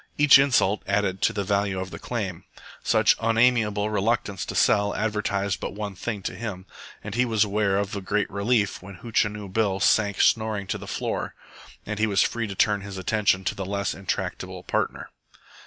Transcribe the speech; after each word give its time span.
Each 0.17 0.39
insult 0.39 0.81
added 0.87 1.21
to 1.21 1.31
the 1.31 1.43
value 1.43 1.79
of 1.79 1.91
the 1.91 1.99
claim. 1.99 2.45
Such 2.83 3.15
unamiable 3.19 3.91
reluctance 3.91 4.45
to 4.47 4.55
sell 4.55 4.95
advertised 4.95 5.59
but 5.59 5.75
one 5.75 5.93
thing 5.93 6.23
to 6.23 6.33
him, 6.33 6.65
and 7.03 7.13
he 7.13 7.23
was 7.23 7.43
aware 7.43 7.77
of 7.77 7.95
a 7.95 8.01
great 8.01 8.27
relief 8.31 8.81
when 8.81 8.95
Hootchinoo 9.03 9.49
Bill 9.53 9.79
sank 9.79 10.19
snoring 10.19 10.65
to 10.65 10.79
the 10.79 10.87
floor, 10.87 11.35
and 11.85 11.99
he 11.99 12.07
was 12.07 12.23
free 12.23 12.47
to 12.47 12.55
turn 12.55 12.81
his 12.81 12.97
attention 12.97 13.43
to 13.43 13.55
his 13.55 13.67
less 13.67 13.93
intractable 13.93 14.63
partner. 14.63 15.11